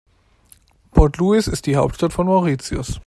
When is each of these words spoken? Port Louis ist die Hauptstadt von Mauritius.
Port 0.95 1.17
Louis 1.19 1.45
ist 1.45 1.67
die 1.67 1.75
Hauptstadt 1.75 2.11
von 2.11 2.25
Mauritius. 2.25 2.99